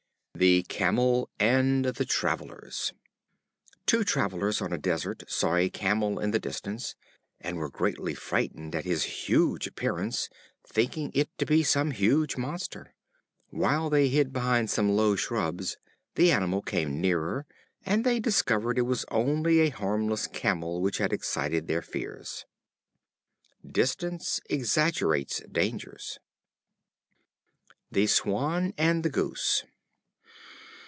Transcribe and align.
The 0.33 0.63
Camel 0.63 1.29
and 1.39 1.85
the 1.85 2.05
Travelers. 2.05 2.93
Two 3.85 4.03
Travelers 4.03 4.59
on 4.59 4.73
a 4.73 4.77
desert 4.79 5.21
saw 5.27 5.55
a 5.55 5.69
Camel 5.69 6.17
in 6.17 6.31
the 6.31 6.39
distance, 6.39 6.95
and 7.39 7.57
were 7.57 7.69
greatly 7.69 8.15
frightened 8.15 8.73
at 8.73 8.83
his 8.83 9.03
huge 9.03 9.67
appearance, 9.67 10.29
thinking 10.65 11.11
it 11.13 11.29
to 11.37 11.45
be 11.45 11.61
some 11.61 11.91
huge 11.91 12.37
monster. 12.37 12.95
While 13.51 13.91
they 13.91 14.07
hid 14.09 14.33
behind 14.33 14.71
some 14.71 14.89
low 14.89 15.15
shrubs, 15.15 15.77
the 16.15 16.31
animal 16.31 16.63
came 16.63 16.99
nearer, 16.99 17.45
and 17.85 18.03
they 18.03 18.19
discovered 18.19 18.77
that 18.77 18.81
it 18.81 18.85
was 18.85 19.05
only 19.11 19.59
a 19.59 19.69
harmless 19.69 20.25
Camel 20.25 20.81
which 20.81 20.97
had 20.97 21.13
excited 21.13 21.67
their 21.67 21.83
fears. 21.83 22.45
Distance 23.69 24.39
exaggerates 24.49 25.41
dangers. 25.51 26.17
The 27.91 28.07
Swan 28.07 28.73
and 28.75 29.03
the 29.03 29.09
Goose. 29.11 29.65